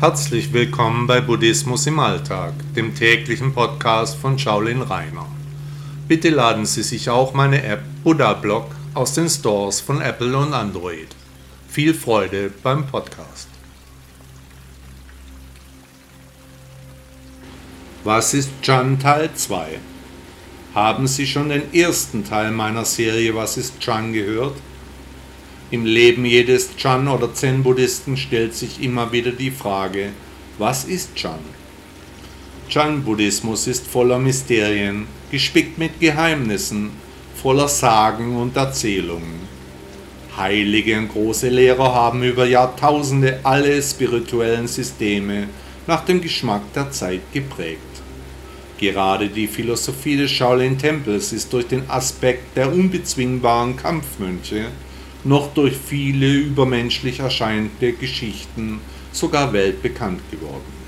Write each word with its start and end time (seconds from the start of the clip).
Herzlich 0.00 0.52
willkommen 0.52 1.06
bei 1.06 1.20
Buddhismus 1.20 1.86
im 1.86 2.00
Alltag, 2.00 2.52
dem 2.74 2.96
täglichen 2.96 3.54
Podcast 3.54 4.16
von 4.16 4.36
Shaolin 4.36 4.82
Rainer. 4.82 5.28
Bitte 6.08 6.30
laden 6.30 6.66
Sie 6.66 6.82
sich 6.82 7.08
auch 7.08 7.32
meine 7.32 7.62
App 7.62 7.80
Buddha 8.02 8.34
Blog 8.34 8.66
aus 8.92 9.14
den 9.14 9.28
Stores 9.28 9.80
von 9.80 10.02
Apple 10.02 10.36
und 10.36 10.52
Android. 10.52 11.06
Viel 11.68 11.94
Freude 11.94 12.50
beim 12.62 12.84
Podcast. 12.88 13.48
Was 18.02 18.34
ist 18.34 18.50
Chan 18.62 18.98
Teil 18.98 19.30
2? 19.32 19.78
Haben 20.74 21.06
Sie 21.06 21.26
schon 21.26 21.50
den 21.50 21.72
ersten 21.72 22.24
Teil 22.24 22.50
meiner 22.50 22.84
Serie 22.84 23.34
Was 23.36 23.56
ist 23.56 23.78
Chan 23.78 24.12
gehört? 24.12 24.56
Im 25.70 25.86
Leben 25.86 26.24
jedes 26.24 26.76
Chan 26.76 27.08
oder 27.08 27.32
Zen-Buddhisten 27.32 28.16
stellt 28.16 28.54
sich 28.54 28.82
immer 28.82 29.12
wieder 29.12 29.32
die 29.32 29.50
Frage, 29.50 30.10
was 30.58 30.84
ist 30.84 31.14
Chan? 31.14 31.38
Chan-Buddhismus 32.68 33.66
ist 33.66 33.86
voller 33.86 34.18
Mysterien, 34.18 35.06
gespickt 35.30 35.78
mit 35.78 36.00
Geheimnissen, 36.00 36.90
voller 37.34 37.68
Sagen 37.68 38.36
und 38.36 38.56
Erzählungen. 38.56 39.40
Heilige 40.36 40.98
und 40.98 41.08
große 41.08 41.48
Lehrer 41.48 41.94
haben 41.94 42.22
über 42.22 42.46
Jahrtausende 42.46 43.40
alle 43.42 43.82
spirituellen 43.82 44.66
Systeme 44.66 45.48
nach 45.86 46.04
dem 46.04 46.20
Geschmack 46.20 46.62
der 46.74 46.90
Zeit 46.90 47.20
geprägt. 47.32 47.80
Gerade 48.78 49.28
die 49.28 49.46
Philosophie 49.46 50.16
des 50.16 50.30
Shaolin-Tempels 50.32 51.32
ist 51.32 51.52
durch 51.52 51.66
den 51.66 51.88
Aspekt 51.88 52.56
der 52.56 52.72
unbezwingbaren 52.72 53.76
Kampfmönche 53.76 54.66
noch 55.24 55.52
durch 55.54 55.74
viele 55.76 56.32
übermenschlich 56.32 57.20
erscheinende 57.20 57.92
Geschichten 57.92 58.80
sogar 59.12 59.52
weltbekannt 59.52 60.20
geworden. 60.30 60.84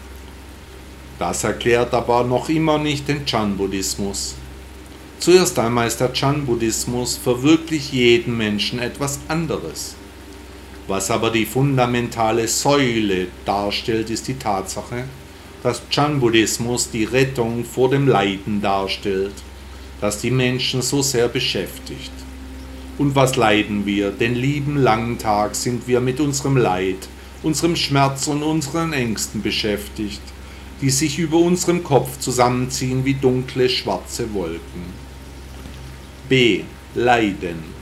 Das 1.19 1.45
erklärt 1.45 1.95
aber 1.95 2.25
noch 2.25 2.49
immer 2.49 2.79
nicht 2.79 3.09
den 3.09 3.25
Chan-Buddhismus. 3.25 4.35
Zuerst 5.19 5.59
einmal 5.59 5.87
ist 5.87 6.01
der 6.01 6.13
Chan-Buddhismus 6.13 7.17
für 7.17 7.43
wirklich 7.43 7.91
jeden 7.93 8.37
Menschen 8.37 8.79
etwas 8.79 9.21
anderes. 9.29 9.95
Was 10.89 11.11
aber 11.11 11.31
die 11.31 11.47
fundamentale 11.47 12.47
Säule 12.47 13.29
darstellt, 13.45 14.11
ist 14.11 14.29
die 14.29 14.39
Tatsache, 14.39 15.05
dass 15.63 15.89
Chan-Buddhismus 15.89 16.91
die 16.91 17.05
Rettung 17.05 17.65
vor 17.65 17.91
dem 17.91 18.07
Leiden 18.07 18.61
darstellt, 18.61 19.35
das 20.01 20.21
die 20.21 20.31
Menschen 20.31 20.83
so 20.83 21.03
sehr 21.03 21.29
beschäftigt. 21.29 22.13
Und 22.99 23.15
was 23.15 23.37
leiden 23.37 23.85
wir? 23.85 24.11
Den 24.11 24.35
lieben 24.35 24.77
langen 24.77 25.19
Tag 25.19 25.55
sind 25.55 25.87
wir 25.87 26.01
mit 26.01 26.19
unserem 26.19 26.57
Leid, 26.57 27.09
unserem 27.43 27.77
Schmerz 27.77 28.27
und 28.27 28.43
unseren 28.43 28.95
Ängsten 28.95 29.43
beschäftigt, 29.43 30.23
die 30.81 30.91
sich 30.91 31.19
über 31.19 31.37
unserem 31.37 31.85
Kopf 31.85 32.19
zusammenziehen 32.19 33.05
wie 33.05 33.15
dunkle 33.15 33.69
schwarze 33.69 34.33
Wolken. 34.33 35.07
B. 36.29 36.63
Leiden. 36.95 37.77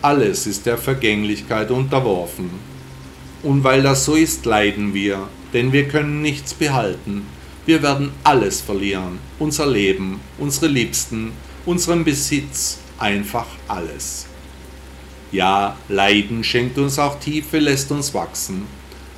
Alles 0.00 0.46
ist 0.46 0.64
der 0.64 0.78
Vergänglichkeit 0.78 1.70
unterworfen. 1.70 2.50
Und 3.42 3.62
weil 3.62 3.82
das 3.82 4.06
so 4.06 4.14
ist, 4.14 4.46
leiden 4.46 4.94
wir, 4.94 5.28
denn 5.52 5.72
wir 5.72 5.86
können 5.86 6.22
nichts 6.22 6.54
behalten. 6.54 7.26
Wir 7.66 7.82
werden 7.82 8.12
alles 8.24 8.62
verlieren, 8.62 9.18
unser 9.38 9.66
Leben, 9.66 10.20
unsere 10.38 10.68
Liebsten, 10.68 11.32
unseren 11.66 12.04
Besitz, 12.04 12.78
einfach 12.98 13.46
alles. 13.66 14.26
Ja, 15.30 15.76
Leiden 15.88 16.42
schenkt 16.42 16.78
uns 16.78 16.98
auch 16.98 17.18
Tiefe, 17.18 17.58
lässt 17.58 17.90
uns 17.90 18.14
wachsen. 18.14 18.66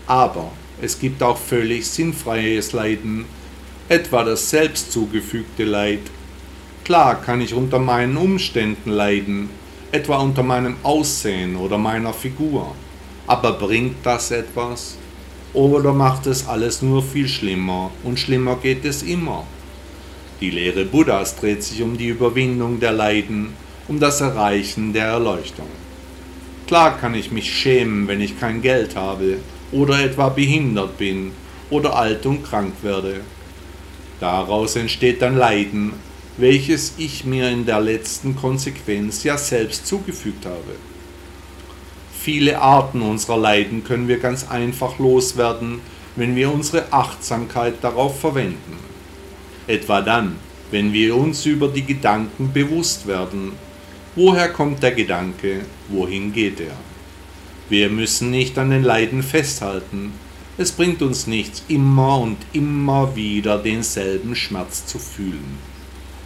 Aber 0.07 0.51
es 0.83 0.99
gibt 0.99 1.23
auch 1.23 1.39
völlig 1.39 1.87
sinnfreies 1.87 2.73
Leiden, 2.73 3.27
etwa 3.89 4.25
das 4.25 4.51
selbst 4.51 4.93
zugefügte 4.93 5.65
Leid. 5.65 6.01
Klar 6.85 7.21
kann 7.21 7.41
ich 7.41 7.55
unter 7.55 7.79
meinen 7.79 8.17
Umständen 8.17 8.91
leiden, 8.91 9.51
etwa 9.93 10.19
unter 10.19 10.43
meinem 10.43 10.77
Aussehen 10.83 11.55
oder 11.57 11.79
meiner 11.79 12.13
Figur. 12.13 12.75
Aber 13.27 13.53
bringt 13.53 14.05
das 14.05 14.33
etwas? 14.33 14.97
Oder 15.53 15.93
macht 15.93 16.27
es 16.27 16.49
alles 16.49 16.83
nur 16.83 17.03
viel 17.03 17.29
schlimmer 17.29 17.91
und 18.03 18.19
schlimmer 18.19 18.57
geht 18.57 18.85
es 18.85 19.03
immer? 19.03 19.45
Die 20.41 20.51
Lehre 20.51 20.85
Buddhas 20.85 21.37
dreht 21.37 21.63
sich 21.63 21.83
um 21.83 21.99
die 21.99 22.09
Überwindung 22.09 22.81
der 22.81 22.93
Leiden, 22.93 23.53
um 23.91 23.99
das 23.99 24.21
Erreichen 24.21 24.93
der 24.93 25.07
Erleuchtung. 25.07 25.67
Klar 26.69 26.97
kann 26.97 27.17
ich 27.17 27.33
mich 27.33 27.53
schämen, 27.53 28.07
wenn 28.07 28.21
ich 28.21 28.39
kein 28.39 28.63
Geld 28.63 28.95
habe 28.95 29.39
oder 29.73 29.99
etwa 29.99 30.29
behindert 30.29 30.97
bin 30.97 31.33
oder 31.71 31.97
alt 31.97 32.25
und 32.25 32.45
krank 32.45 32.73
werde. 32.83 33.23
Daraus 34.21 34.77
entsteht 34.77 35.21
dann 35.23 35.37
Leiden, 35.37 35.95
welches 36.37 36.95
ich 36.99 37.25
mir 37.25 37.51
in 37.51 37.67
der 37.67 37.81
letzten 37.81 38.37
Konsequenz 38.37 39.25
ja 39.25 39.37
selbst 39.37 39.89
zugefügt 39.89 40.47
habe. 40.47 40.77
Viele 42.17 42.61
Arten 42.61 43.03
unserer 43.03 43.39
Leiden 43.39 43.83
können 43.83 44.07
wir 44.07 44.21
ganz 44.21 44.49
einfach 44.49 45.01
loswerden, 45.01 45.81
wenn 46.15 46.37
wir 46.37 46.55
unsere 46.55 46.93
Achtsamkeit 46.93 47.75
darauf 47.83 48.21
verwenden. 48.21 48.79
Etwa 49.67 50.01
dann, 50.01 50.37
wenn 50.71 50.93
wir 50.93 51.17
uns 51.17 51.45
über 51.45 51.67
die 51.67 51.85
Gedanken 51.85 52.53
bewusst 52.53 53.09
werden, 53.09 53.51
Woher 54.17 54.49
kommt 54.49 54.83
der 54.83 54.91
Gedanke? 54.91 55.61
Wohin 55.89 56.33
geht 56.33 56.59
er? 56.59 56.77
Wir 57.69 57.89
müssen 57.89 58.33
nicht 58.33 58.59
an 58.59 58.71
den 58.71 58.83
Leiden 58.83 59.23
festhalten. 59.23 60.13
Es 60.59 60.73
bringt 60.73 61.01
uns 61.01 61.29
nichts, 61.29 61.63
immer 61.69 62.19
und 62.19 62.37
immer 62.53 63.15
wieder 63.15 63.59
denselben 63.59 64.35
Schmerz 64.35 64.85
zu 64.85 64.99
fühlen. 64.99 65.59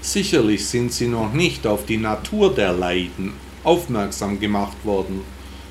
Sicherlich 0.01 0.67
sind 0.67 0.95
sie 0.95 1.09
noch 1.09 1.35
nicht 1.35 1.67
auf 1.67 1.85
die 1.85 1.99
Natur 1.99 2.55
der 2.55 2.73
Leiden 2.73 3.35
aufmerksam 3.65 4.41
gemacht 4.41 4.79
worden, 4.85 5.21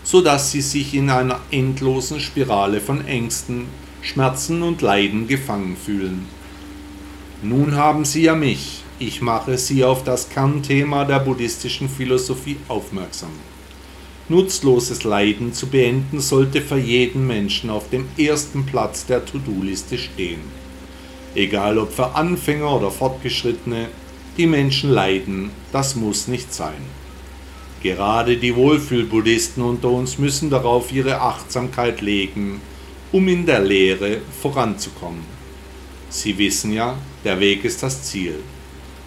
so 0.04 0.22
dass 0.22 0.52
sie 0.52 0.62
sich 0.62 0.94
in 0.94 1.10
einer 1.10 1.40
endlosen 1.50 2.20
Spirale 2.20 2.80
von 2.80 3.08
Ängsten, 3.08 3.66
Schmerzen 4.04 4.62
und 4.62 4.84
Leiden 4.84 5.28
gefangen 5.28 5.76
fühlen. 5.76 6.28
Nun 7.42 7.76
haben 7.76 8.06
sie 8.06 8.22
ja 8.22 8.36
mich, 8.36 8.83
ich 9.00 9.22
mache 9.22 9.58
Sie 9.58 9.84
auf 9.84 10.04
das 10.04 10.30
Kernthema 10.30 11.06
der 11.06 11.20
buddhistischen 11.20 11.90
Philosophie 11.90 12.58
aufmerksam. 12.68 13.32
Nutzloses 14.30 15.04
Leiden 15.04 15.52
zu 15.54 15.68
beenden 15.68 16.22
sollte 16.22 16.62
für 16.62 16.78
jeden 16.78 17.28
Menschen 17.28 17.70
auf 17.70 17.90
dem 17.90 18.06
ersten 18.18 18.66
Platz 18.66 19.06
der 19.06 19.26
To-Do-Liste 19.26 19.98
stehen. 19.98 20.40
Egal 21.36 21.78
ob 21.78 21.92
für 21.92 22.16
Anfänger 22.16 22.76
oder 22.76 22.92
Fortgeschrittene, 22.92 23.90
die 24.38 24.48
Menschen 24.48 24.92
leiden, 24.92 25.52
das 25.72 25.96
muss 25.96 26.28
nicht 26.28 26.54
sein. 26.54 26.82
Gerade 27.82 28.38
die 28.38 28.56
Wohlfühl-Buddhisten 28.56 29.62
unter 29.62 29.90
uns 29.90 30.18
müssen 30.18 30.50
darauf 30.50 30.94
ihre 30.94 31.20
Achtsamkeit 31.20 32.00
legen, 32.00 32.62
um 33.12 33.28
in 33.28 33.46
der 33.46 33.60
Lehre 33.60 34.22
voranzukommen. 34.42 35.26
Sie 36.10 36.38
wissen 36.38 36.72
ja, 36.72 36.96
der 37.26 37.40
Weg 37.40 37.66
ist 37.66 37.84
das 37.84 38.04
Ziel. 38.04 38.36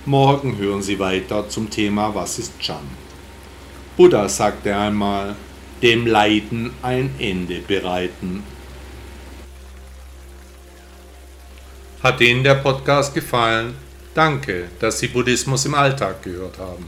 Morgen 0.09 0.57
hören 0.57 0.83
Sie 0.83 1.01
weiter 1.01 1.49
zum 1.49 1.69
Thema 1.69 2.15
Was 2.15 2.39
ist 2.39 2.61
Chan? 2.61 2.87
Buddha 3.97 4.29
sagte 4.29 4.77
einmal, 4.77 5.35
dem 5.83 6.07
Leiden 6.07 6.71
ein 6.81 7.11
Ende 7.19 7.59
bereiten. 7.59 8.45
Hat 12.05 12.21
Ihnen 12.21 12.45
der 12.45 12.55
Podcast 12.55 13.15
gefallen? 13.15 13.75
Danke, 14.15 14.69
dass 14.79 15.01
Sie 15.01 15.09
Buddhismus 15.09 15.67
im 15.67 15.75
Alltag 15.75 16.23
gehört 16.23 16.59
haben. 16.59 16.87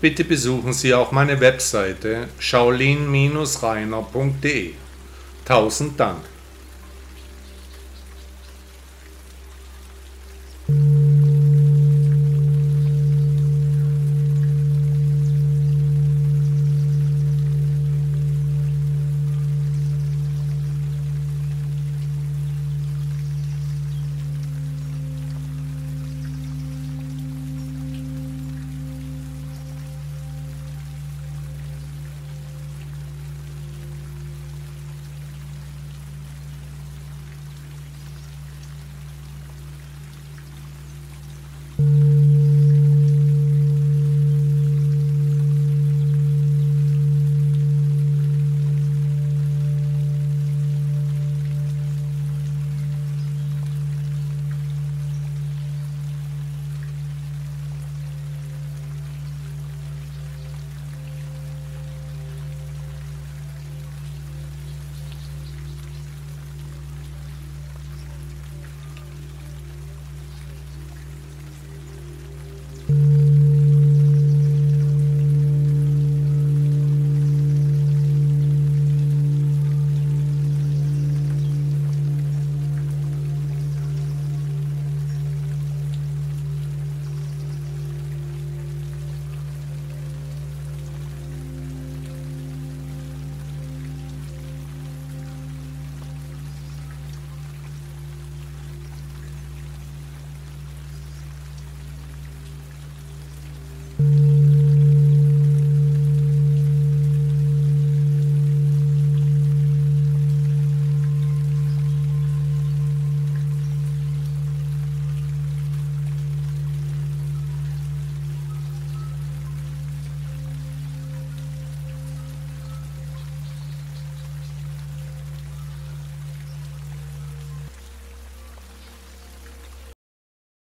Bitte 0.00 0.22
besuchen 0.22 0.72
Sie 0.72 0.94
auch 0.94 1.10
meine 1.10 1.40
Webseite 1.40 2.28
shaolin-reiner.de. 2.38 4.74
Tausend 5.44 5.98
Dank. 5.98 6.20
Thank 72.86 72.98
you. 72.98 73.23